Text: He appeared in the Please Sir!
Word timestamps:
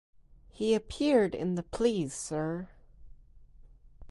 He 0.49 0.73
appeared 0.73 1.35
in 1.35 1.53
the 1.53 1.61
Please 1.61 2.11
Sir! 2.15 2.69